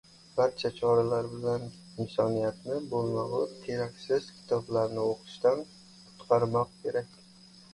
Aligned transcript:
Barcha 0.37 0.69
choralar 0.77 1.27
bilan 1.33 1.67
insoniyatni 2.05 2.79
bo‘lmag‘ur, 2.93 3.53
keraksiz 3.67 4.31
kitoblarni 4.39 5.05
o‘qishdan 5.11 5.63
qutqarmoq 5.75 6.75
kerak. 6.83 7.23